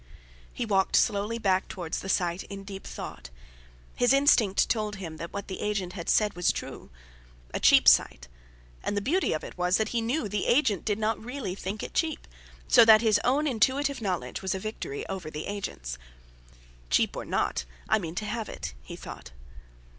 He 0.51 0.65
walked 0.65 0.95
slowly 0.95 1.37
back 1.37 1.67
towards 1.67 1.99
the 1.99 2.09
site 2.09 2.41
in 2.45 2.63
deep 2.63 2.87
thought. 2.87 3.29
His 3.95 4.13
instinct 4.13 4.67
told 4.67 4.95
him 4.95 5.17
that 5.17 5.31
what 5.31 5.47
the 5.47 5.59
agent 5.61 5.93
had 5.93 6.09
said 6.09 6.33
was 6.35 6.51
true. 6.51 6.89
A 7.53 7.59
cheap 7.59 7.87
site. 7.87 8.27
And 8.81 8.97
the 8.97 9.01
beauty 9.01 9.31
of 9.31 9.43
it 9.43 9.55
was, 9.59 9.77
that 9.77 9.89
he 9.89 10.01
knew 10.01 10.27
the 10.27 10.47
agent 10.47 10.85
did 10.85 10.97
not 10.97 11.23
really 11.23 11.53
think 11.53 11.83
it 11.83 11.93
cheap; 11.93 12.27
so 12.67 12.83
that 12.83 13.01
his 13.03 13.21
own 13.23 13.45
intuitive 13.45 14.01
knowledge 14.01 14.41
was 14.41 14.55
a 14.55 14.59
victory 14.59 15.05
over 15.07 15.29
the 15.29 15.45
agent's. 15.45 15.99
"Cheap 16.89 17.15
or 17.15 17.23
not, 17.23 17.65
I 17.87 17.99
mean 17.99 18.15
to 18.15 18.25
have 18.25 18.49
it," 18.49 18.73
he 18.81 18.95
thought. 18.95 19.29